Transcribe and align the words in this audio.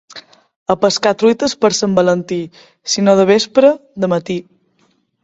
A 0.73 0.75
pescar 0.85 1.11
truites 1.23 1.53
per 1.65 1.69
Sant 1.79 1.93
Valentí, 1.99 2.39
si 2.95 3.05
no 3.05 3.15
de 3.21 3.27
vespre, 3.33 3.71
de 4.05 4.11
matí. 4.15 4.39